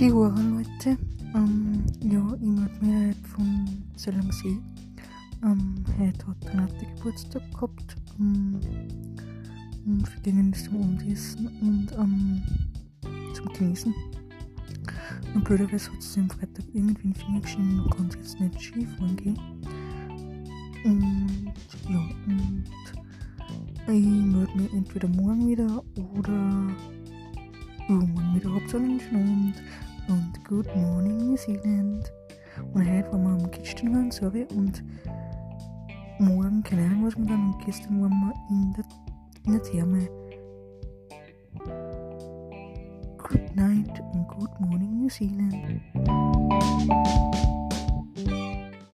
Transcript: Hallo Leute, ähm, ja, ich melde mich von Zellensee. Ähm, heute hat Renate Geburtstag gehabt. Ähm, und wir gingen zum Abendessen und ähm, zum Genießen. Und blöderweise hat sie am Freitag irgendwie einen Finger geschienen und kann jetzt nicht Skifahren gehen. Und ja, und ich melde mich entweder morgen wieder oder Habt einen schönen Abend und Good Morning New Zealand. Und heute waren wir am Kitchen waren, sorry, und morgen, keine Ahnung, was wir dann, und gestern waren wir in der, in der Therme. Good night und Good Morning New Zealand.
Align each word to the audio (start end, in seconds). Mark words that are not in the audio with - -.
Hallo 0.00 0.28
Leute, 0.28 0.98
ähm, 1.34 1.84
ja, 2.00 2.26
ich 2.34 2.40
melde 2.40 2.80
mich 2.80 3.16
von 3.28 3.68
Zellensee. 3.94 4.58
Ähm, 5.44 5.84
heute 5.98 6.26
hat 6.26 6.50
Renate 6.50 6.86
Geburtstag 6.96 7.42
gehabt. 7.52 7.96
Ähm, 8.18 8.58
und 9.86 10.12
wir 10.12 10.22
gingen 10.22 10.52
zum 10.54 10.76
Abendessen 10.76 11.46
und 11.60 11.92
ähm, 11.92 12.42
zum 13.34 13.52
Genießen. 13.52 13.94
Und 15.34 15.44
blöderweise 15.44 15.92
hat 15.92 16.02
sie 16.02 16.20
am 16.20 16.30
Freitag 16.30 16.64
irgendwie 16.72 17.04
einen 17.04 17.14
Finger 17.14 17.40
geschienen 17.40 17.80
und 17.80 17.90
kann 17.96 18.10
jetzt 18.16 18.40
nicht 18.40 18.60
Skifahren 18.60 19.16
gehen. 19.16 19.38
Und 20.84 21.52
ja, 21.88 22.08
und 22.26 22.64
ich 23.88 24.04
melde 24.04 24.56
mich 24.56 24.72
entweder 24.72 25.08
morgen 25.08 25.46
wieder 25.46 25.84
oder 26.18 26.74
Habt 27.92 28.74
einen 28.74 28.98
schönen 29.00 29.52
Abend 29.52 29.62
und 30.08 30.44
Good 30.46 30.66
Morning 30.74 31.18
New 31.18 31.36
Zealand. 31.36 32.10
Und 32.72 32.90
heute 32.90 33.12
waren 33.12 33.22
wir 33.22 33.44
am 33.44 33.50
Kitchen 33.50 33.92
waren, 33.92 34.10
sorry, 34.10 34.46
und 34.54 34.82
morgen, 36.18 36.62
keine 36.62 36.84
Ahnung, 36.84 37.06
was 37.06 37.18
wir 37.18 37.26
dann, 37.26 37.52
und 37.52 37.64
gestern 37.66 38.00
waren 38.00 38.10
wir 38.10 38.34
in 38.48 38.72
der, 38.72 38.84
in 39.44 39.52
der 39.52 39.62
Therme. 39.62 40.08
Good 43.18 43.56
night 43.56 44.00
und 44.14 44.26
Good 44.26 44.60
Morning 44.60 45.02
New 45.02 45.10
Zealand. 45.10 45.71